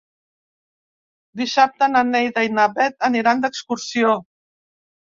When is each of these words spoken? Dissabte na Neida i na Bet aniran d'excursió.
Dissabte 1.43 1.91
na 1.93 2.03
Neida 2.09 2.47
i 2.49 2.51
na 2.57 2.67
Bet 2.81 3.09
aniran 3.13 3.47
d'excursió. 3.47 4.21